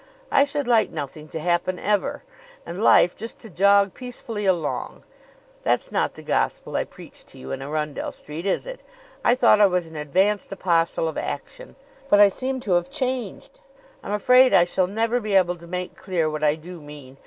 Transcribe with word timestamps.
I 0.31 0.45
should 0.45 0.67
like 0.67 0.89
nothing 0.89 1.27
to 1.27 1.39
happen 1.39 1.77
ever, 1.77 2.23
and 2.65 2.81
life 2.81 3.15
just 3.15 3.37
to 3.41 3.51
jog 3.51 3.93
peacefully 3.93 4.47
along. 4.47 5.03
That's 5.61 5.91
not 5.91 6.15
the 6.15 6.23
gospel 6.23 6.75
I 6.75 6.85
preached 6.85 7.27
to 7.27 7.37
you 7.37 7.51
in 7.51 7.61
Arundell 7.61 8.11
Street, 8.11 8.47
is 8.47 8.65
it! 8.65 8.81
I 9.23 9.35
thought 9.35 9.61
I 9.61 9.67
was 9.67 9.85
an 9.85 9.95
advanced 9.95 10.51
apostle 10.51 11.07
of 11.07 11.19
action; 11.19 11.75
but 12.09 12.19
I 12.19 12.29
seem 12.29 12.59
to 12.61 12.71
have 12.71 12.89
changed. 12.89 13.61
I'm 14.01 14.11
afraid 14.13 14.55
I 14.55 14.63
shall 14.63 14.87
never 14.87 15.19
be 15.19 15.35
able 15.35 15.55
to 15.57 15.67
make 15.67 15.95
clear 15.95 16.27
what 16.27 16.43
I 16.43 16.55
do 16.55 16.81
mean. 16.81 17.17